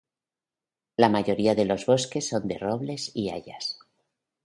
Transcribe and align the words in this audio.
La 0.97 1.09
mayoría 1.09 1.53
de 1.53 1.63
los 1.65 1.85
bosques 1.85 2.27
son 2.27 2.47
de 2.47 2.57
robles 2.57 3.11
y 3.15 3.29
hayas. 3.29 3.77